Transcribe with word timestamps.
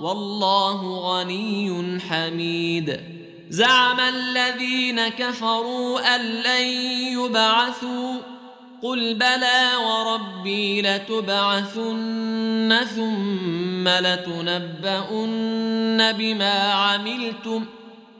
والله 0.00 0.98
غني 0.98 2.00
حميد. 2.00 3.00
زعم 3.50 4.00
الذين 4.00 5.08
كفروا 5.08 6.16
أن 6.16 6.20
لن 6.20 6.66
يبعثوا. 7.18 8.14
قل 8.82 9.14
بلى 9.14 9.70
وربي 9.76 10.82
لتبعثن 10.82 12.80
ثم 12.96 13.88
لتنبؤن 13.88 15.32
بما 16.12 16.72
عملتم. 16.72 17.64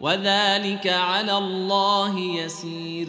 وذلك 0.00 0.86
على 0.86 1.38
الله 1.38 2.18
يسير. 2.18 3.08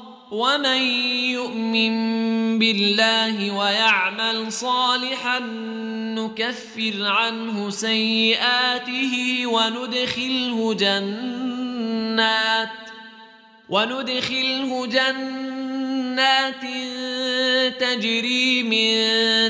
ومن 0.31 0.81
يؤمن 1.35 2.59
بالله 2.59 3.51
ويعمل 3.51 4.51
صالحا 4.51 5.39
نكفر 6.15 6.93
عنه 6.99 7.69
سيئاته 7.69 9.45
وندخله 9.45 10.73
جنات 10.73 12.69
وندخله 13.69 14.85
جنات 14.85 16.63
تجري 17.79 18.63
من 18.63 18.91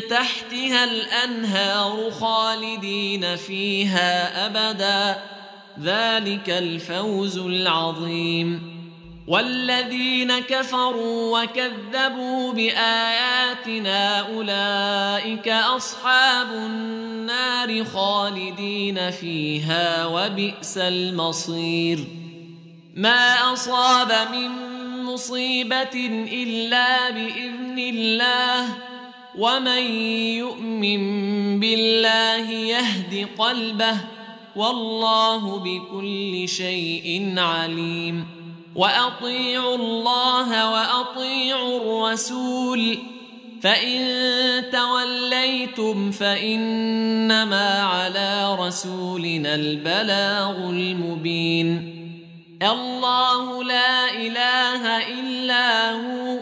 تحتها 0.09 0.83
الأنهار 0.83 2.11
خالدين 2.11 3.35
فيها 3.35 4.45
أبدا. 4.45 5.23
ذلك 5.83 6.49
الفوز 6.49 7.37
العظيم. 7.37 8.80
والذين 9.31 10.39
كفروا 10.39 11.41
وكذبوا 11.41 12.53
بآياتنا 12.53 14.19
أولئك 14.19 15.47
أصحاب 15.47 16.51
النار 16.51 17.83
خالدين 17.85 19.11
فيها 19.11 20.05
وبئس 20.05 20.77
المصير. 20.77 21.99
ما 22.95 23.53
أصاب 23.53 24.27
من 24.31 24.49
مصيبة 25.03 25.95
إلا 26.31 27.09
بإذن 27.09 27.79
الله 27.79 28.67
ومن 29.37 29.83
يؤمن 30.43 31.01
بالله 31.59 32.51
يهد 32.51 33.27
قلبه 33.37 33.97
والله 34.55 35.59
بكل 35.59 36.49
شيء 36.49 37.33
عليم. 37.37 38.40
وأطيعوا 38.75 39.75
الله 39.75 40.71
وأطيعوا 40.71 41.77
الرسول 41.77 42.97
فإن 43.61 44.01
توليتم 44.71 46.11
فإنما 46.11 47.81
على 47.81 48.57
رسولنا 48.59 49.55
البلاغ 49.55 50.55
المبين. 50.69 51.97
الله 52.61 53.63
لا 53.63 54.13
إله 54.13 54.97
إلا 55.07 55.91
هو 55.91 56.39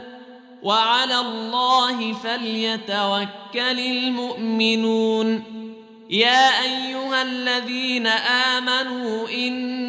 وعلى 0.64 1.20
الله 1.20 2.14
فليتوكل 2.14 3.80
المؤمنون. 3.80 5.44
يا 6.10 6.62
أيها 6.62 7.22
الذين 7.22 8.08
آمنوا 8.58 9.30
إن 9.30 9.89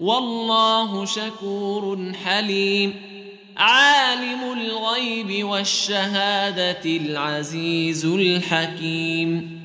والله 0.00 1.04
شكور 1.04 2.12
حليم. 2.24 2.94
عالم 3.56 4.52
الغيب 4.52 5.46
والشهادة 5.46 6.84
العزيز 6.84 8.04
الحكيم. 8.04 9.55